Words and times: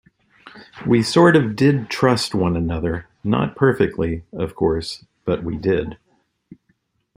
We 0.87 1.03
sort 1.03 1.35
of 1.35 1.55
did 1.55 1.91
trust 1.91 2.33
one 2.33 2.57
another, 2.57 3.05
not 3.23 3.55
perfectly, 3.55 4.23
of 4.33 4.55
course, 4.55 5.05
but 5.25 5.43
we 5.43 5.57
did. 5.57 5.99